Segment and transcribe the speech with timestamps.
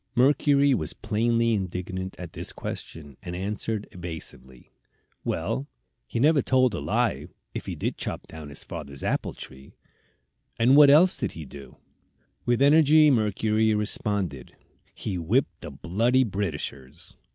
[0.15, 4.71] Mercury was plainly indignant at this question, and answered, evasively:
[5.23, 5.67] "Well,
[6.07, 9.75] he never told a lie, if he did chop down his father's apple tree."
[10.57, 11.77] "And what else did he do?"
[12.47, 14.55] With energy Mercury responded:
[14.95, 17.15] "He whipped the bloody Britishers."